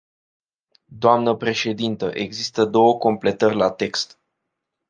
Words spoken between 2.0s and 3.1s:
există două